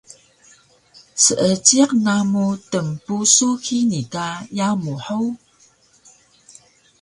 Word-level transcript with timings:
Seejiq 1.23 1.89
namu 2.05 2.45
tnpusu 2.71 3.47
hini 3.65 4.01
ka 4.13 4.25
yamu 4.57 4.93
hug? 5.05 5.33